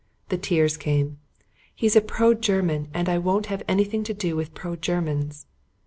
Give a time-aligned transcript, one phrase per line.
[0.29, 1.19] The tears came.
[1.75, 5.45] "He's a pro German and I won't have anything to do with pro Germans."